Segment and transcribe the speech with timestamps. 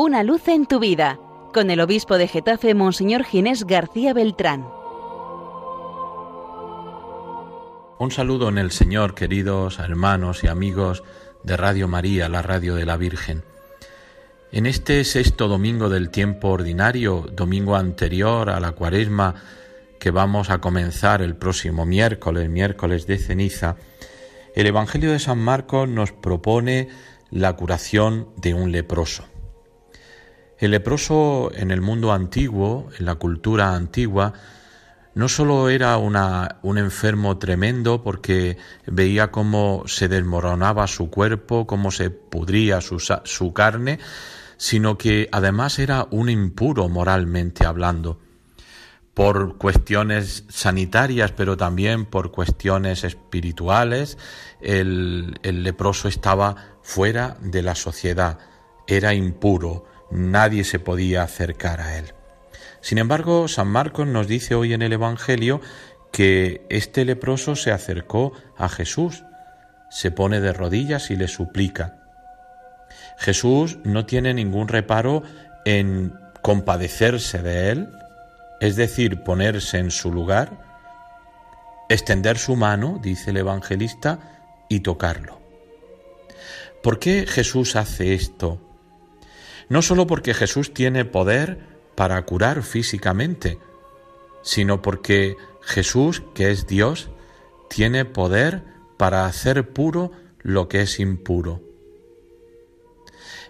[0.00, 1.18] Una luz en tu vida,
[1.52, 4.64] con el obispo de Getafe, Monseñor Ginés García Beltrán.
[7.98, 11.02] Un saludo en el Señor, queridos hermanos y amigos
[11.42, 13.42] de Radio María, la radio de la Virgen.
[14.52, 19.34] En este sexto domingo del tiempo ordinario, domingo anterior a la cuaresma,
[19.98, 23.74] que vamos a comenzar el próximo miércoles, miércoles de ceniza,
[24.54, 26.88] el Evangelio de San Marcos nos propone
[27.32, 29.24] la curación de un leproso.
[30.58, 34.32] El leproso en el mundo antiguo, en la cultura antigua,
[35.14, 42.10] no solo era un enfermo tremendo porque veía cómo se desmoronaba su cuerpo, cómo se
[42.10, 43.98] pudría su carne,
[44.56, 48.20] sino que además era un impuro moralmente hablando.
[49.14, 54.18] Por cuestiones sanitarias, pero también por cuestiones espirituales,
[54.60, 58.38] el, leproso estaba fuera de la sociedad,
[58.86, 62.14] era impuro, nadie se podía acercar a él.
[62.80, 65.60] Sin embargo, San Marcos nos dice hoy en el Evangelio
[66.12, 69.24] que este leproso se acercó a Jesús,
[69.90, 71.96] se pone de rodillas y le suplica.
[73.18, 75.22] Jesús no tiene ningún reparo
[75.64, 77.88] en compadecerse de él,
[78.60, 80.50] es decir, ponerse en su lugar,
[81.88, 84.18] extender su mano, dice el evangelista,
[84.68, 85.40] y tocarlo.
[86.82, 88.67] ¿Por qué Jesús hace esto?
[89.68, 91.58] No solo porque Jesús tiene poder
[91.94, 93.58] para curar físicamente,
[94.42, 97.10] sino porque Jesús, que es Dios,
[97.68, 98.62] tiene poder
[98.96, 101.60] para hacer puro lo que es impuro.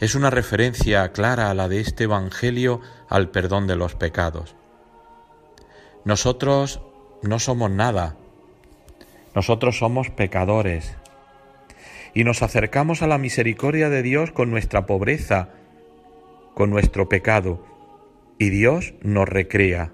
[0.00, 4.54] Es una referencia clara a la de este Evangelio al perdón de los pecados.
[6.04, 6.80] Nosotros
[7.22, 8.16] no somos nada.
[9.34, 10.94] Nosotros somos pecadores.
[12.14, 15.50] Y nos acercamos a la misericordia de Dios con nuestra pobreza,
[16.56, 17.62] con nuestro pecado.
[18.38, 19.92] Y Dios nos recrea.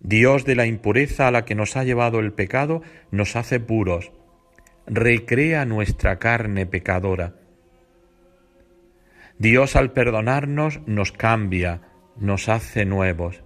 [0.00, 4.12] Dios de la impureza a la que nos ha llevado el pecado nos hace puros.
[4.86, 7.36] Recrea nuestra carne pecadora.
[9.38, 11.80] Dios al perdonarnos nos cambia,
[12.16, 13.42] nos hace nuevos.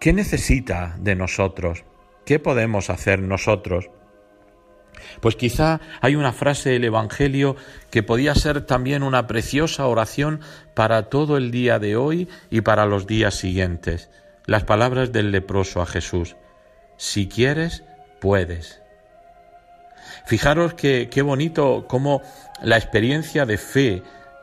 [0.00, 1.86] ¿Qué necesita de nosotros?
[2.26, 3.88] ¿Qué podemos hacer nosotros?
[5.20, 7.56] Pues quizá hay una frase del Evangelio
[7.90, 10.40] que podía ser también una preciosa oración
[10.74, 14.10] para todo el día de hoy y para los días siguientes.
[14.46, 16.36] Las palabras del leproso a Jesús.
[16.96, 17.84] Si quieres,
[18.20, 18.82] puedes.
[20.26, 22.22] Fijaros que qué bonito cómo
[22.62, 24.02] la experiencia de fe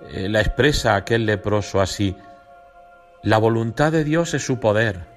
[0.10, 2.16] eh, la expresa aquel leproso así.
[3.24, 5.11] La voluntad de Dios es su poder.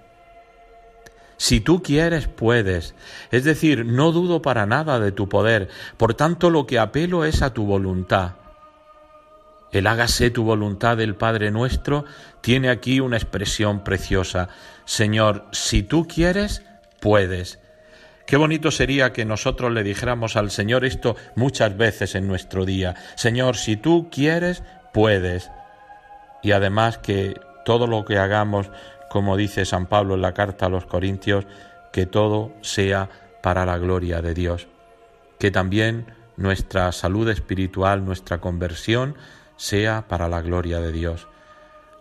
[1.44, 2.94] Si tú quieres, puedes.
[3.31, 5.69] Es decir, no dudo para nada de tu poder.
[5.99, 8.37] Por tanto, lo que apelo es a tu voluntad.
[9.71, 12.06] El hágase tu voluntad del Padre nuestro
[12.41, 14.49] tiene aquí una expresión preciosa.
[14.87, 16.62] Señor, si tú quieres,
[16.99, 17.59] puedes.
[18.27, 22.94] Qué bonito sería que nosotros le dijéramos al Señor esto muchas veces en nuestro día.
[23.16, 24.62] Señor, si tú quieres,
[24.94, 25.50] puedes.
[26.43, 28.71] Y además que todo lo que hagamos
[29.14, 31.47] como dice San Pablo en la carta a los Corintios,
[31.92, 33.08] que todo sea
[33.44, 34.66] para la gloria de Dios,
[35.38, 39.14] que también nuestra salud espiritual, nuestra conversión,
[39.56, 41.28] sea para la gloria de Dios.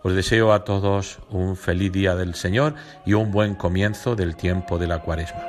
[0.02, 2.74] Os deseo a todos un feliz día del Señor
[3.06, 5.44] y un buen comienzo del tiempo de la cuaresma.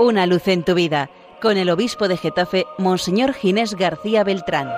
[0.00, 1.08] Una luz en tu vida,
[1.40, 4.68] con el obispo de Getafe, Monseñor Ginés García Beltrán.